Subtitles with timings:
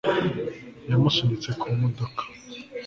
[0.89, 2.23] yamusunitse ku modoka